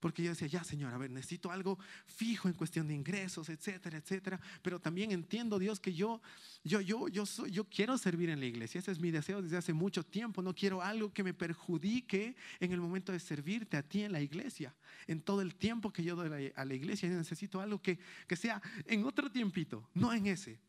[0.00, 3.98] Porque yo decía, ya Señor, a ver, necesito algo fijo en cuestión de ingresos, etcétera,
[3.98, 4.40] etcétera.
[4.62, 6.22] Pero también entiendo, Dios, que yo,
[6.62, 8.78] yo, yo, yo, soy, yo quiero servir en la iglesia.
[8.78, 10.40] Ese es mi deseo desde hace mucho tiempo.
[10.40, 14.20] No quiero algo que me perjudique en el momento de servirte a ti en la
[14.20, 14.74] iglesia.
[15.06, 18.62] En todo el tiempo que yo doy a la iglesia, necesito algo que, que sea
[18.86, 20.60] en otro tiempito, no en ese.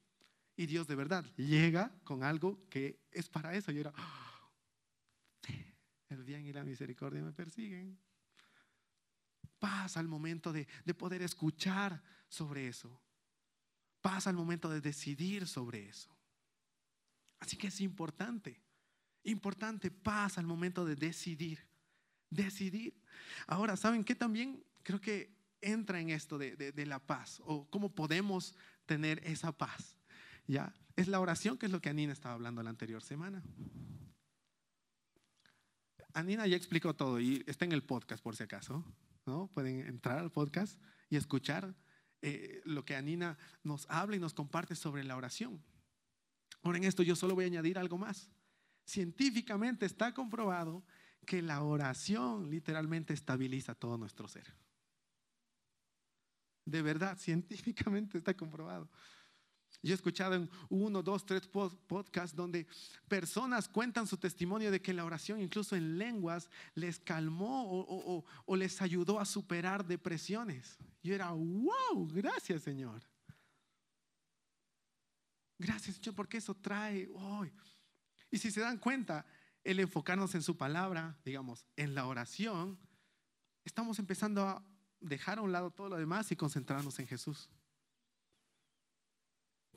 [0.56, 3.72] Y Dios de verdad llega con algo que es para eso.
[3.72, 3.94] Y era,
[6.10, 7.98] el bien y la misericordia me persiguen
[9.60, 10.68] paz al momento de,
[10.98, 13.02] poder escuchar sobre eso.
[14.02, 16.16] Paz al momento de decidir sobre eso.
[17.40, 18.62] Así que es importante,
[19.24, 21.60] importante paz al momento de decidir.
[22.30, 22.94] Decidir.
[23.48, 27.42] Ahora, ¿saben qué también creo que entra en esto de, de, la paz?
[27.46, 29.98] ¿O cómo podemos tener esa paz?
[30.48, 30.74] ¿Ya?
[30.96, 33.44] Es la oración, que es lo que Anina estaba hablando la anterior semana.
[36.14, 38.84] Anina ya explicó todo y está en el podcast por si acaso.
[39.54, 41.76] Pueden entrar al podcast y escuchar
[42.22, 45.64] eh, lo que Anina nos habla y nos comparte sobre la oración.
[46.62, 48.30] Ahora en esto yo solo voy a añadir algo más.
[48.86, 50.84] Científicamente está comprobado
[51.26, 54.54] que la oración literalmente estabiliza todo nuestro ser.
[56.66, 58.90] De verdad, científicamente está comprobado.
[59.82, 62.68] Yo he escuchado en uno, dos, tres podcasts donde
[63.08, 67.86] personas cuentan su testimonio de que la oración, incluso en lenguas, les calmó
[68.46, 70.78] o, les ayudó a superar depresiones.
[71.02, 73.02] Yo era, wow, gracias Señor.
[75.58, 77.52] Gracias Señor, porque eso trae hoy.
[78.32, 79.26] Y si se dan cuenta,
[79.64, 82.78] el enfocarnos en su palabra, digamos, en la oración,
[83.64, 84.66] estamos empezando a
[85.00, 87.50] dejar a un lado todo lo demás y concentrarnos en Jesús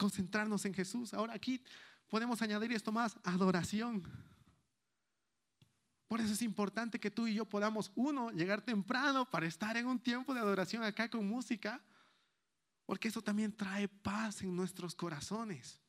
[0.03, 1.15] concentrarnos en Jesús.
[1.15, 1.63] Ahora aquí
[2.09, 4.03] podemos añadir esto más, adoración.
[6.09, 9.87] Por eso es importante que tú y yo podamos, uno, llegar temprano para estar en
[9.87, 11.81] un tiempo de adoración acá con música,
[12.85, 15.81] porque eso también trae paz en nuestros corazones.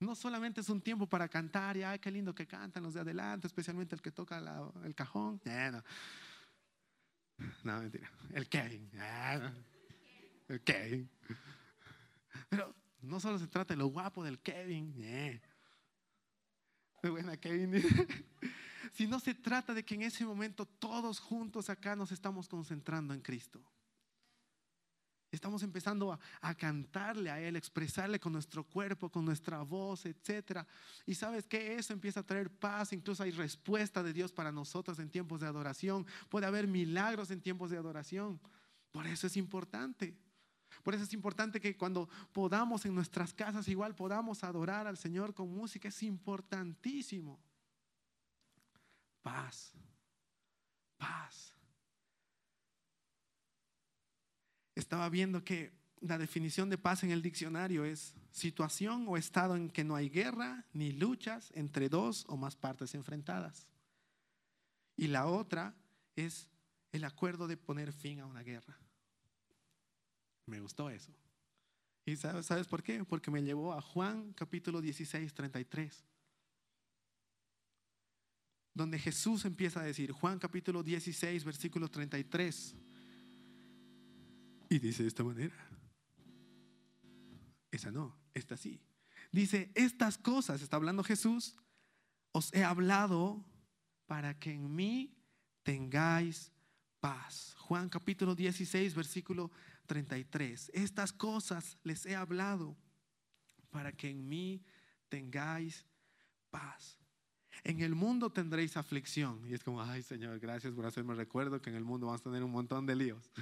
[0.00, 3.00] No solamente es un tiempo para cantar y, ay, qué lindo que cantan los de
[3.00, 4.38] adelante, especialmente el que toca
[4.84, 5.40] el cajón.
[7.62, 7.80] no.
[7.80, 8.10] mentira.
[8.32, 8.90] El Kevin.
[10.48, 11.08] El Kevin.
[12.48, 15.40] Pero no solo se trata de lo guapo del Kevin, eh.
[17.02, 17.72] muy buena Kevin,
[18.92, 23.20] sino se trata de que en ese momento todos juntos acá nos estamos concentrando en
[23.20, 23.62] Cristo.
[25.30, 30.66] Estamos empezando a, a, cantarle a Él, expresarle con nuestro cuerpo, con nuestra voz, etc.
[31.06, 34.98] Y sabes que eso empieza a traer paz, incluso hay respuesta de Dios para nosotros
[34.98, 36.04] en tiempos de adoración.
[36.28, 38.40] Puede haber milagros en tiempos de adoración.
[38.90, 40.16] Por eso es importante.
[40.82, 45.34] Por eso es importante que cuando podamos en nuestras casas igual podamos adorar al Señor
[45.34, 45.88] con música.
[45.88, 47.38] Es importantísimo.
[49.22, 49.72] Paz.
[50.96, 51.54] Paz.
[54.74, 59.68] Estaba viendo que la definición de paz en el diccionario es situación o estado en
[59.68, 63.66] que no hay guerra ni luchas entre dos o más partes enfrentadas.
[64.96, 65.74] Y la otra
[66.16, 66.48] es
[66.92, 68.78] el acuerdo de poner fin a una guerra.
[70.50, 71.12] Me gustó eso.
[72.04, 73.04] ¿Y sabes, por qué?
[73.04, 76.04] Porque me llevó a Juan capítulo 16, 33.
[78.74, 82.74] Donde Jesús empieza a decir, Juan capítulo 16, versículo 33.
[84.70, 85.54] Y dice de esta manera.
[87.70, 88.80] Esa no, esta sí.
[89.30, 91.54] Dice, estas cosas, está hablando Jesús,
[92.32, 93.44] os he hablado
[94.06, 95.14] para que en mí
[95.62, 96.50] tengáis
[96.98, 97.54] paz.
[97.58, 99.52] Juan capítulo 16, versículo
[99.90, 100.70] 33.
[100.72, 102.76] Estas cosas les he hablado
[103.70, 104.62] para que en mí
[105.08, 105.84] tengáis
[106.48, 106.96] paz.
[107.64, 109.44] En el mundo tendréis aflicción.
[109.48, 112.24] Y es como, ay Señor, gracias por hacerme recuerdo que en el mundo vamos a
[112.24, 113.32] tener un montón de líos.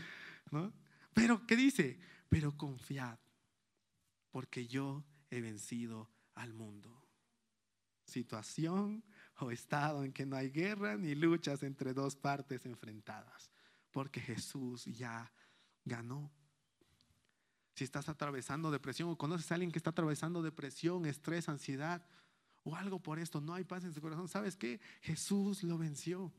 [0.50, 0.72] ¿no?
[1.12, 2.00] Pero, ¿qué dice?
[2.30, 3.18] Pero confiad,
[4.30, 7.06] porque yo he vencido al mundo.
[8.06, 9.04] Situación
[9.36, 13.50] o estado en que no hay guerra ni luchas entre dos partes enfrentadas,
[13.90, 15.30] porque Jesús ya
[15.84, 16.37] ganó.
[17.78, 22.04] Si estás atravesando depresión o conoces a alguien que está atravesando depresión, estrés, ansiedad
[22.64, 24.80] o algo por esto, no hay paz en su corazón, ¿sabes qué?
[25.00, 26.32] Jesús lo venció.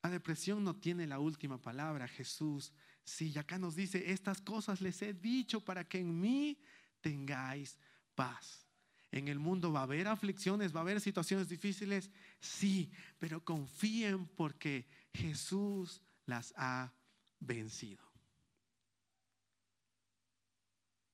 [0.00, 2.72] La depresión no tiene la última palabra, Jesús.
[3.02, 6.62] Sí, y acá nos dice, estas cosas les he dicho para que en mí
[7.00, 7.76] tengáis
[8.14, 8.64] paz.
[9.10, 14.28] En el mundo va a haber aflicciones, va a haber situaciones difíciles, sí, pero confíen
[14.36, 16.92] porque Jesús las ha
[17.40, 18.07] vencido.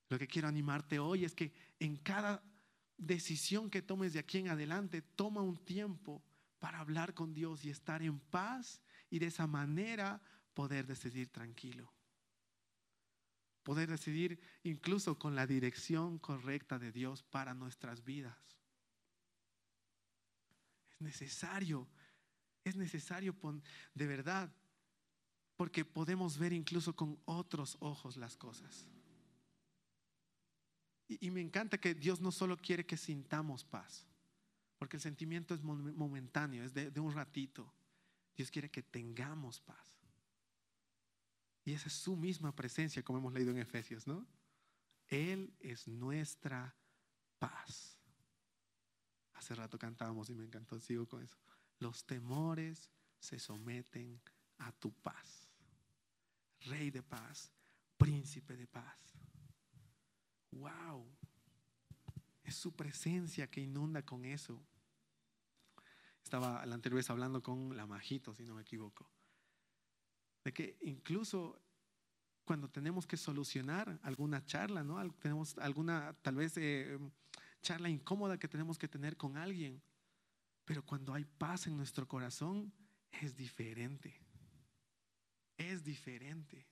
[0.09, 2.43] Lo que quiero animarte hoy es que en cada
[2.97, 6.23] decisión que tomes de aquí en adelante, toma un tiempo
[6.59, 10.21] para hablar con Dios y estar en paz y de esa manera
[10.55, 11.93] poder decidir tranquilo.
[13.63, 18.39] Poder decidir incluso con la dirección correcta de Dios para nuestras vidas.
[20.91, 21.89] Es necesario,
[22.63, 23.35] es necesario
[23.95, 24.53] de verdad,
[25.57, 28.89] porque podemos ver incluso con otros ojos las cosas.
[31.07, 34.07] Y, me encanta que Dios no solo quiere que sintamos paz,
[34.79, 37.73] porque el sentimiento es momentáneo, es de, de un ratito.
[38.37, 40.01] Dios quiere que tengamos paz.
[41.65, 44.27] Y esa es su misma presencia, como hemos leído en Efesios, ¿no?
[45.09, 46.75] Él es nuestra
[47.39, 47.99] paz.
[49.35, 51.37] Hace rato cantábamos y me encantó, sigo con eso.
[51.79, 54.21] Los temores se someten
[54.59, 55.51] a tu paz.
[56.61, 57.53] Rey de paz,
[57.97, 59.14] príncipe de paz.
[60.55, 61.07] Wow.
[62.43, 64.63] Es su presencia que inunda con eso.
[66.23, 69.11] Estaba la anterior vez hablando con la Majito, si no me equivoco.
[70.43, 71.61] De que incluso
[72.45, 75.11] cuando tenemos que solucionar alguna charla, ¿no?
[75.15, 76.99] Tenemos alguna, tal vez, eh,
[77.63, 79.83] charla incómoda que tenemos que tener con alguien.
[80.65, 82.73] Pero cuando hay paz en nuestro corazón,
[83.11, 84.21] es diferente.
[85.57, 86.67] Es diferente.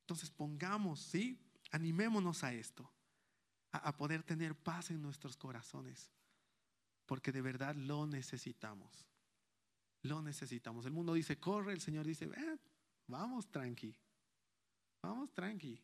[0.00, 1.38] Entonces pongamos, ¿sí?
[1.70, 2.90] Animémonos a esto,
[3.72, 6.10] a, poder tener paz en nuestros corazones,
[7.06, 9.06] porque de verdad lo necesitamos.
[10.02, 10.86] Lo necesitamos.
[10.86, 12.30] El mundo dice, corre, el Señor dice,
[13.06, 13.94] vamos tranqui,
[15.02, 15.82] vamos tranqui,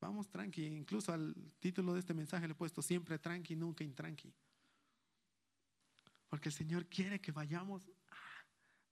[0.00, 0.66] vamos tranqui.
[0.66, 4.34] Incluso al título de este mensaje le he puesto siempre tranqui, nunca intranqui.
[6.28, 8.44] Porque el Señor quiere que vayamos ah,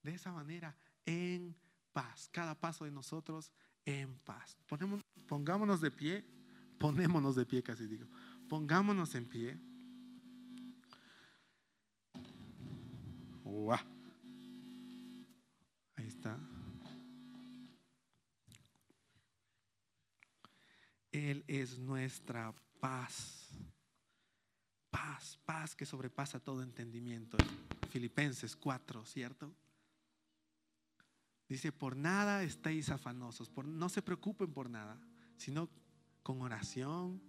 [0.02, 0.74] de esa manera
[1.04, 1.54] en
[1.92, 2.28] paz.
[2.30, 3.52] Cada paso de nosotros
[3.86, 4.58] en paz.
[5.26, 6.24] pongámonos de pie,
[6.78, 8.06] ponémonos de pie casi digo,
[8.48, 9.58] pongámonos en pie.
[15.96, 16.38] Ahí está.
[21.10, 23.48] Él es nuestra paz.
[24.90, 27.38] Paz, paz que sobrepasa todo entendimiento.
[27.90, 29.54] Filipenses 4, ¿cierto?
[31.48, 34.98] Dice, por nada estéis afanosos, por, no se preocupen por nada,
[35.36, 35.68] sino
[36.22, 37.22] con oración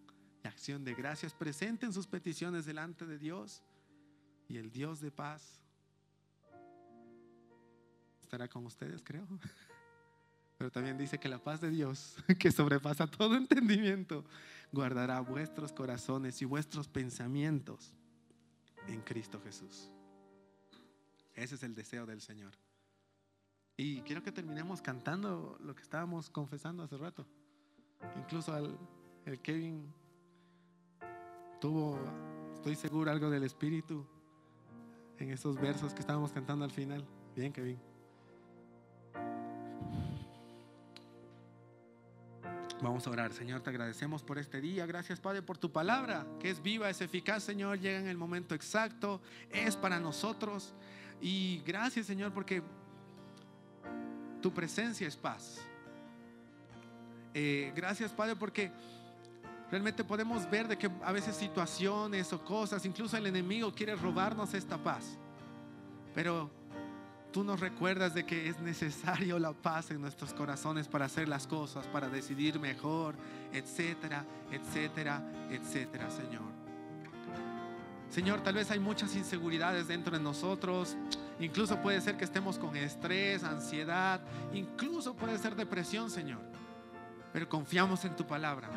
[0.43, 3.61] y acción de gracias, presenten sus peticiones delante de Dios
[4.47, 5.63] y el Dios de paz
[8.21, 9.27] estará con ustedes, creo.
[10.57, 14.25] Pero también dice que la paz de Dios, que sobrepasa todo entendimiento,
[14.71, 17.93] guardará vuestros corazones y vuestros pensamientos
[18.87, 19.91] en Cristo Jesús.
[21.35, 22.53] Ese es el deseo del Señor.
[23.79, 27.27] Y quiero que terminemos cantando lo que estábamos confesando hace rato.
[28.17, 28.75] Incluso al,
[29.23, 29.93] el Kevin
[31.61, 31.99] tuvo,
[32.55, 34.03] estoy seguro, algo del Espíritu
[35.19, 37.05] en esos versos que estábamos cantando al final.
[37.35, 37.79] Bien, Kevin.
[42.81, 43.31] Vamos a orar.
[43.31, 44.87] Señor, te agradecemos por este día.
[44.87, 47.79] Gracias, Padre, por tu palabra, que es viva, es eficaz, Señor.
[47.79, 49.21] Llega en el momento exacto,
[49.51, 50.73] es para nosotros.
[51.21, 52.63] Y gracias, Señor, porque
[54.41, 55.59] tu presencia es paz.
[57.33, 58.71] Eh, gracias, Padre, porque
[59.69, 64.53] realmente podemos ver de que a veces situaciones o cosas, incluso el enemigo quiere robarnos
[64.53, 65.17] esta paz.
[66.15, 66.49] Pero
[67.31, 71.45] tú nos recuerdas de que es necesario la paz en nuestros corazones para hacer las
[71.45, 73.15] cosas, para decidir mejor,
[73.53, 75.21] etcétera, etcétera,
[75.51, 76.57] etcétera, Señor.
[78.09, 80.95] Señor, tal vez hay muchas inseguridades dentro de nosotros.
[81.39, 84.21] Incluso puede ser que estemos con estrés, ansiedad,
[84.53, 86.39] incluso puede ser depresión, Señor.
[87.31, 88.69] Pero confiamos en tu palabra.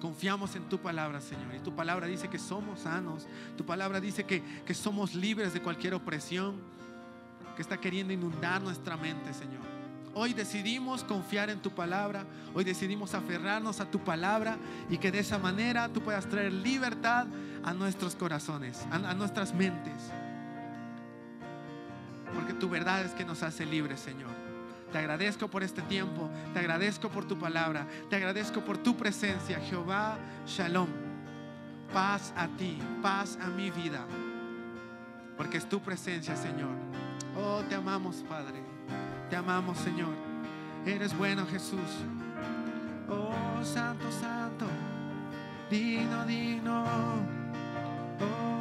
[0.00, 1.54] Confiamos en tu palabra, Señor.
[1.54, 3.26] Y tu palabra dice que somos sanos.
[3.56, 6.60] Tu palabra dice que, que somos libres de cualquier opresión
[7.54, 9.64] que está queriendo inundar nuestra mente, Señor.
[10.14, 12.24] Hoy decidimos confiar en tu palabra.
[12.54, 14.56] Hoy decidimos aferrarnos a tu palabra
[14.88, 17.26] y que de esa manera tú puedas traer libertad
[17.62, 20.12] a nuestros corazones, a, a nuestras mentes.
[22.36, 24.30] Porque tu verdad es que nos hace libres, Señor.
[24.92, 29.58] Te agradezco por este tiempo, te agradezco por tu palabra, te agradezco por tu presencia,
[29.58, 30.16] Jehová
[30.46, 30.88] Shalom.
[31.92, 34.04] Paz a ti, paz a mi vida,
[35.36, 36.74] porque es tu presencia, Señor.
[37.36, 38.62] Oh, te amamos, Padre.
[39.28, 40.14] Te amamos, Señor.
[40.84, 41.80] Eres bueno, Jesús.
[43.08, 44.66] Oh, santo, santo.
[45.70, 46.84] Digno, digno.
[48.20, 48.55] Oh.